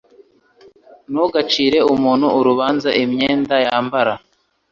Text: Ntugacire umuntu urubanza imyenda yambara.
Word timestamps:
Ntugacire 1.11 1.79
umuntu 1.93 2.27
urubanza 2.39 2.89
imyenda 3.03 3.55
yambara. 3.65 4.13